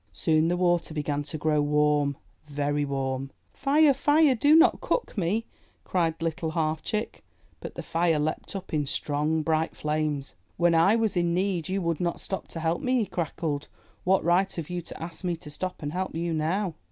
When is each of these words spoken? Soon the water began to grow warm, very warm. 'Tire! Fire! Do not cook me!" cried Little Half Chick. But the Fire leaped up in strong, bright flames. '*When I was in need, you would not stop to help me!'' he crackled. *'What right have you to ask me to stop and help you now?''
Soon 0.13 0.47
the 0.47 0.57
water 0.57 0.95
began 0.95 1.21
to 1.21 1.37
grow 1.37 1.61
warm, 1.61 2.17
very 2.47 2.83
warm. 2.83 3.29
'Tire! 3.53 3.93
Fire! 3.93 4.33
Do 4.33 4.55
not 4.55 4.81
cook 4.81 5.15
me!" 5.15 5.45
cried 5.83 6.19
Little 6.23 6.49
Half 6.49 6.81
Chick. 6.81 7.23
But 7.59 7.75
the 7.75 7.83
Fire 7.83 8.17
leaped 8.17 8.55
up 8.55 8.73
in 8.73 8.87
strong, 8.87 9.43
bright 9.43 9.75
flames. 9.75 10.33
'*When 10.57 10.73
I 10.73 10.95
was 10.95 11.15
in 11.15 11.35
need, 11.35 11.69
you 11.69 11.83
would 11.83 11.99
not 11.99 12.19
stop 12.19 12.47
to 12.47 12.59
help 12.61 12.81
me!'' 12.81 12.97
he 12.97 13.05
crackled. 13.05 13.67
*'What 14.03 14.23
right 14.23 14.51
have 14.53 14.71
you 14.71 14.81
to 14.81 14.99
ask 14.99 15.23
me 15.23 15.35
to 15.35 15.51
stop 15.51 15.83
and 15.83 15.93
help 15.93 16.15
you 16.15 16.33
now?'' 16.33 16.73